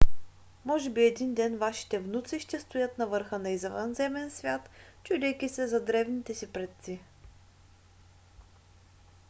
може 0.65 0.89
би 0.89 1.01
един 1.05 1.33
ден 1.33 1.57
вашите 1.57 1.99
внуци 1.99 2.39
ще 2.39 2.59
стоят 2.59 2.97
на 2.97 3.07
върха 3.07 3.39
на 3.39 3.49
извънземен 3.49 4.31
свят 4.31 4.69
чудейки 5.03 5.49
се 5.49 5.67
за 5.67 5.85
древните 5.85 6.33
си 6.33 6.51
предци? 6.53 6.99